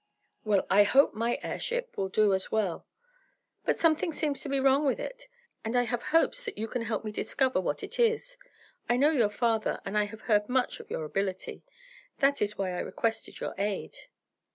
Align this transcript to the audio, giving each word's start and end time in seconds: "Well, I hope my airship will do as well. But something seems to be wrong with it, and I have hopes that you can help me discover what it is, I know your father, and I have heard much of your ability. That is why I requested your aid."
"Well, 0.43 0.65
I 0.67 0.81
hope 0.81 1.13
my 1.13 1.37
airship 1.43 1.95
will 1.95 2.09
do 2.09 2.33
as 2.33 2.51
well. 2.51 2.87
But 3.65 3.79
something 3.79 4.11
seems 4.11 4.41
to 4.41 4.49
be 4.49 4.59
wrong 4.59 4.83
with 4.83 4.99
it, 4.99 5.27
and 5.63 5.75
I 5.75 5.83
have 5.83 6.01
hopes 6.01 6.43
that 6.43 6.57
you 6.57 6.67
can 6.67 6.81
help 6.81 7.05
me 7.05 7.11
discover 7.11 7.61
what 7.61 7.83
it 7.83 7.99
is, 7.99 8.35
I 8.89 8.97
know 8.97 9.11
your 9.11 9.29
father, 9.29 9.79
and 9.85 9.95
I 9.95 10.05
have 10.05 10.21
heard 10.21 10.49
much 10.49 10.79
of 10.79 10.89
your 10.89 11.05
ability. 11.05 11.61
That 12.17 12.41
is 12.41 12.57
why 12.57 12.71
I 12.75 12.79
requested 12.79 13.39
your 13.39 13.53
aid." 13.59 13.95